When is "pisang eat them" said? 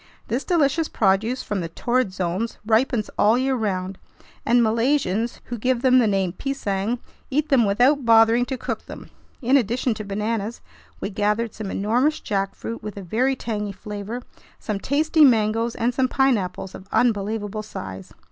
6.33-7.65